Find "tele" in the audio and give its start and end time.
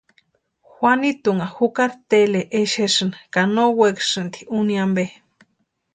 2.09-2.39